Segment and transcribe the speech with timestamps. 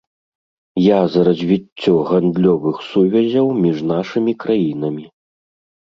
[0.83, 5.05] Я за развіццё гандлёвых сувязяў між нашымі краінамі.